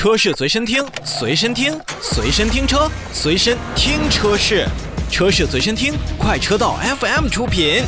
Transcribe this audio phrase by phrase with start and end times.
[0.00, 4.66] 车市随身听，随身听，随身听车，随身听车市，
[5.10, 7.82] 车市随身听，快车道 FM 出品。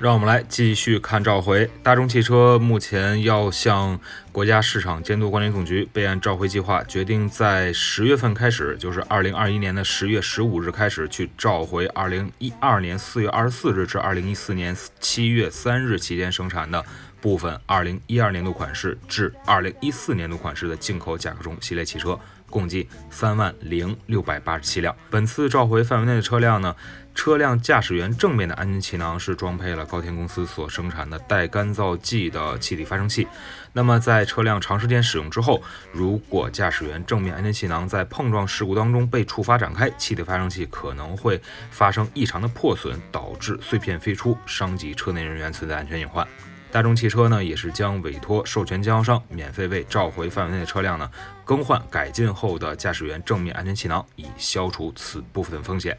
[0.00, 1.70] 让我们来继续看召回。
[1.80, 4.00] 大众汽车目前要向
[4.32, 16.82] 国家市场监督管理总局备案召回计划，决定在十月份开始，就是二零二一年的十月十五日开始去召回二零一二年四月二十四日至二零一四年七月三日期间生产的
[17.20, 22.18] 部分二零一二年度款式至二零一四年度款式的进口甲壳虫系列汽车。
[22.48, 24.94] 共计三万零六百八十七辆。
[25.08, 26.76] 本次召回范围内的车辆呢，
[27.14, 33.26] 车辆驾驶员正面的安全气囊是装配了高田公司所生产的带干燥剂的气体发生器。
[33.72, 46.24] 那么在在车辆长时间使用之后，如果驾驶员正面安全气囊在碰撞事故当中被触发展开，气体发生器可能会发生异常的破损，导致碎片飞出，伤及车内人员，存在安全隐患。
[46.70, 51.10] 大众汽车呢，也是将委托授权经销商免费为召回范围内的车辆呢
[51.44, 55.98] 更换改进后的驾驶员正面安全气囊，以消除此部分风险。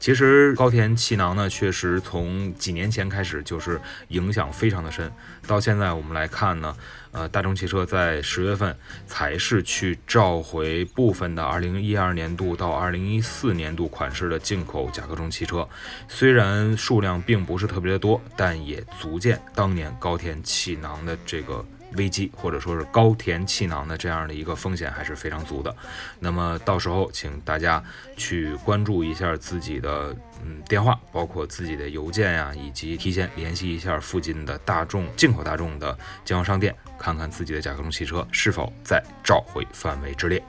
[0.00, 5.12] 其实高田气囊呢，确实从几年前开始就是影响非常的深。
[5.46, 6.76] 到现在我们来看呢，
[7.10, 8.76] 呃，大众汽车在十月份
[9.06, 15.68] 才是去召回部分的2012年度到2014年度款式的进口甲壳虫汽车。
[16.06, 21.64] 虽然数量并不是特别的多，但也足见当年高田气囊的这个。
[21.96, 25.74] 危机或者说是高田气囊的这样的一个风险还是非常足的。
[26.20, 27.82] 那么到时候请大家
[28.16, 40.42] 去关注一下自己的嗯电话，包括自己的邮件呀，以及提前联系一下附近的大众进口大众的经销商店，看看自己的甲壳虫汽车是否在召回范围之列。